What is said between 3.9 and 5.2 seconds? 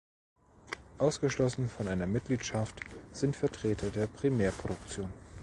der Primärproduktion.